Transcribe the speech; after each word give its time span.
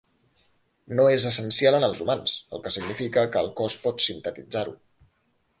No 0.99 1.05
és 1.15 1.27
essencial 1.31 1.77
en 1.81 1.85
els 1.89 2.01
humans, 2.05 2.35
el 2.57 2.65
que 2.65 2.73
significa 2.79 3.29
que 3.37 3.45
el 3.47 3.53
cos 3.63 3.79
pot 3.87 4.03
sintetitzar-ho. 4.07 4.79